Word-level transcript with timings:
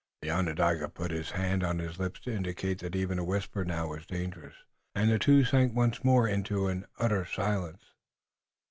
The 0.23 0.31
Onondaga 0.31 0.89
put 0.89 1.11
his 1.11 1.29
hand 1.29 1.63
on 1.63 1.77
his 1.77 1.99
lips 1.99 2.19
to 2.21 2.33
indicate 2.33 2.79
that 2.79 2.95
even 2.95 3.19
a 3.19 3.23
whisper 3.23 3.63
now 3.63 3.89
was 3.89 4.03
dangerous, 4.07 4.55
and 4.95 5.11
the 5.11 5.19
two 5.19 5.43
sank 5.43 5.75
once 5.75 6.03
more 6.03 6.27
into 6.27 6.65
an 6.69 6.87
utter 6.97 7.23
silence. 7.23 7.83